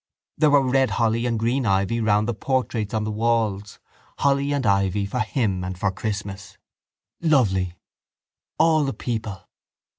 There 0.35 0.49
were 0.49 0.67
red 0.67 0.89
holly 0.97 1.27
and 1.27 1.37
green 1.37 1.67
ivy 1.67 2.01
round 2.01 2.27
the 2.27 2.31
old 2.31 2.39
portraits 2.41 2.91
on 2.95 3.03
the 3.03 3.11
walls. 3.11 3.77
Holly 4.17 4.51
and 4.51 4.65
ivy 4.65 5.05
for 5.05 5.19
him 5.19 5.63
and 5.63 5.77
for 5.77 5.91
Christmas. 5.91 6.57
Lovely... 7.21 7.75
All 8.57 8.83
the 8.83 8.93
people. 8.93 9.47